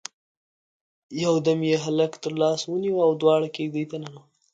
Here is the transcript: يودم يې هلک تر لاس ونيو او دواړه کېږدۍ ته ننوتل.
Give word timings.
يودم 1.23 1.59
يې 1.69 1.75
هلک 1.85 2.11
تر 2.23 2.33
لاس 2.41 2.59
ونيو 2.65 3.03
او 3.05 3.11
دواړه 3.21 3.47
کېږدۍ 3.55 3.83
ته 3.91 3.97
ننوتل. 4.01 4.39